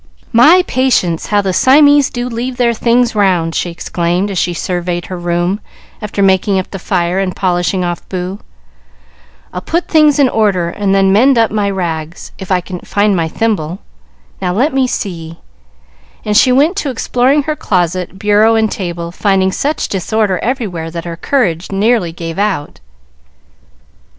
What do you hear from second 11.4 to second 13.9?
my rags, if I can find my thimble.